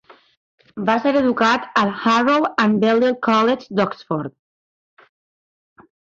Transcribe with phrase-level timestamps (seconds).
[0.85, 5.05] Va ser educat al Harrow and Balliol College d'Oxford.